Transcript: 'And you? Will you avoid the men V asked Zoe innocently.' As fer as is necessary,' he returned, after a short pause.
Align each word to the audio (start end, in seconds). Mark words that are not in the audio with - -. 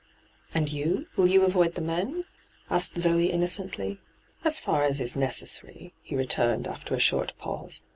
'And 0.55 0.71
you? 0.71 1.05
Will 1.15 1.27
you 1.27 1.43
avoid 1.43 1.75
the 1.75 1.81
men 1.81 2.23
V 2.23 2.27
asked 2.71 2.97
Zoe 2.97 3.29
innocently.' 3.31 3.99
As 4.43 4.57
fer 4.57 4.81
as 4.81 4.99
is 4.99 5.15
necessary,' 5.15 5.93
he 6.01 6.15
returned, 6.15 6.65
after 6.67 6.95
a 6.95 6.99
short 6.99 7.33
pause. 7.37 7.83